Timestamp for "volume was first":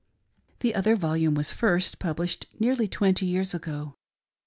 0.95-1.99